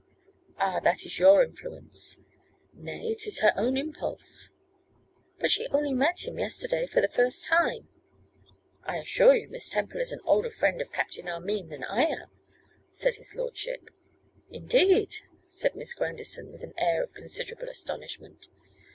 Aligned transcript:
'Ah, 0.57 0.79
that 0.83 1.05
is 1.05 1.19
your 1.19 1.43
influence.' 1.43 2.21
'Nay, 2.73 3.09
it 3.11 3.27
is 3.27 3.41
her 3.41 3.53
own 3.55 3.77
impulse.' 3.77 4.49
'But 5.37 5.51
she 5.51 5.67
only 5.67 5.93
met 5.93 6.25
him 6.25 6.39
yesterday 6.39 6.87
for 6.87 7.01
the 7.01 7.07
first 7.07 7.45
time.' 7.45 7.87
'I 8.83 8.97
assure 8.97 9.35
you 9.35 9.47
Miss 9.49 9.69
Temple 9.69 10.01
is 10.01 10.11
an 10.11 10.19
older 10.25 10.49
friend 10.49 10.81
of 10.81 10.91
Captain 10.91 11.27
Armine 11.27 11.69
than 11.69 11.83
I 11.83 12.05
am,' 12.05 12.31
said 12.91 13.13
his 13.17 13.35
lordship. 13.35 13.91
'Indeed!' 14.49 15.17
said 15.47 15.75
Miss 15.75 15.93
Grandison, 15.93 16.51
with 16.51 16.63
an 16.63 16.73
air 16.79 17.03
of 17.03 17.13
considerable 17.13 17.69
astonishment. 17.69 18.47